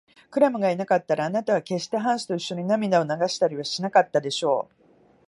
[0.31, 4.83] クラムがいなかったら、あなたはけっしてハンスといっしょに涙を流したりしなかったでしょう。